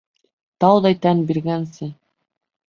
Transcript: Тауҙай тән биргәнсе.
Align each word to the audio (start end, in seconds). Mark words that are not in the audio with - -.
Тауҙай 0.63 0.97
тән 1.03 1.21
биргәнсе. 1.33 1.91